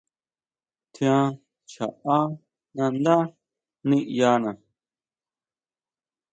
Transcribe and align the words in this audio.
Tjián 0.93 1.27
chaʼá 1.71 2.17
nandá 2.75 3.15
niʼyana. 3.87 4.51